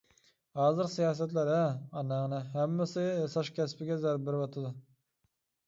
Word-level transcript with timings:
ھازىرقى 0.59 0.93
سىياسەتلەر 0.93 1.51
ھە، 1.57 1.59
ئاناڭنى 2.01 2.41
ھەممىسى 2.55 3.05
ياساش 3.05 3.55
كەسپىگە 3.61 4.01
زەربە 4.03 4.27
بېرىۋاتىدۇ. 4.33 4.77